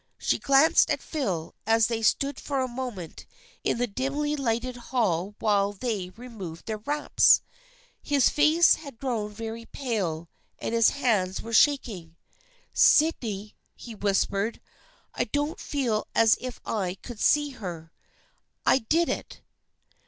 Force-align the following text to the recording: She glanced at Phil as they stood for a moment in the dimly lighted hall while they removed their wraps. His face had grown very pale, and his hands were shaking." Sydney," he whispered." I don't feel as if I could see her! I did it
She 0.17 0.39
glanced 0.39 0.89
at 0.89 0.99
Phil 0.99 1.53
as 1.67 1.85
they 1.85 2.01
stood 2.01 2.39
for 2.39 2.59
a 2.59 2.67
moment 2.67 3.27
in 3.63 3.77
the 3.77 3.85
dimly 3.85 4.35
lighted 4.35 4.75
hall 4.75 5.35
while 5.37 5.73
they 5.73 6.09
removed 6.09 6.65
their 6.65 6.79
wraps. 6.79 7.43
His 8.01 8.27
face 8.27 8.77
had 8.77 8.97
grown 8.97 9.31
very 9.31 9.67
pale, 9.67 10.27
and 10.57 10.73
his 10.73 10.89
hands 10.89 11.43
were 11.43 11.53
shaking." 11.53 12.15
Sydney," 12.73 13.55
he 13.75 13.93
whispered." 13.93 14.59
I 15.13 15.25
don't 15.25 15.59
feel 15.59 16.07
as 16.15 16.35
if 16.41 16.59
I 16.65 16.95
could 17.03 17.19
see 17.19 17.51
her! 17.51 17.91
I 18.65 18.79
did 18.79 19.07
it 19.07 19.43